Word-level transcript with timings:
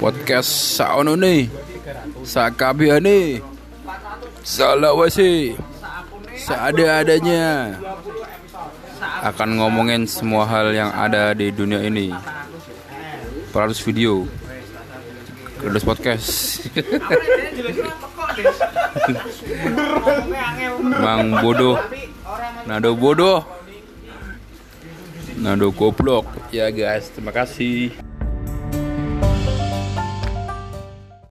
podcast 0.00 0.78
saono 0.78 1.14
nih 1.16 1.48
sakabehane 2.24 3.40
Salawasi 4.44 5.56
seada-adanya 6.36 7.80
akan 9.24 9.48
ngomongin 9.56 10.04
semua 10.04 10.44
hal 10.44 10.68
yang 10.76 10.92
ada 10.92 11.32
di 11.32 11.48
dunia 11.48 11.80
ini. 11.80 12.12
400 13.56 13.86
video. 13.88 14.28
Kedos 15.64 15.80
podcast. 15.80 16.60
Mang 20.84 21.40
bodoh. 21.40 21.80
Nado 22.68 22.92
bodoh. 22.92 23.40
Nado 25.40 25.72
goblok. 25.72 26.28
Ya 26.52 26.68
guys. 26.68 27.08
Terima 27.16 27.32
kasih. 27.32 27.96